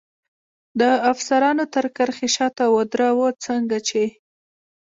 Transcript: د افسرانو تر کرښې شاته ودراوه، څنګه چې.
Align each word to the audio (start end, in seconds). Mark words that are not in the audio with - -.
د 0.79 0.81
افسرانو 1.11 1.63
تر 1.73 1.85
کرښې 1.95 2.27
شاته 2.35 2.65
ودراوه، 2.75 3.29
څنګه 3.45 3.77
چې. 3.87 4.03